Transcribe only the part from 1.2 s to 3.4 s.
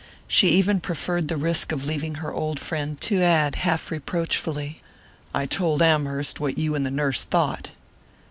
the risk of leaving her old friend to